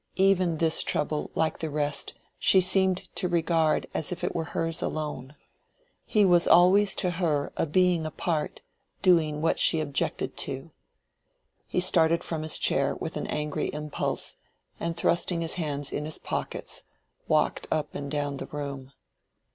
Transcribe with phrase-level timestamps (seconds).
[0.15, 4.81] Even this trouble, like the rest, she seemed to regard as if it were hers
[4.81, 5.35] alone.
[6.07, 8.61] He was always to her a being apart,
[9.03, 10.71] doing what she objected to.
[11.67, 14.37] He started from his chair with an angry impulse,
[14.79, 16.81] and thrusting his hands in his pockets,
[17.27, 18.93] walked up and down the room.